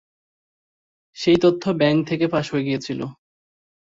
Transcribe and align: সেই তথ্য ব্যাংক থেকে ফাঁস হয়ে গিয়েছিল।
সেই 1.17 1.37
তথ্য 1.43 1.63
ব্যাংক 1.73 1.99
থেকে 2.09 2.25
ফাঁস 2.27 2.47
হয়ে 2.53 2.67
গিয়েছিল। 2.67 2.99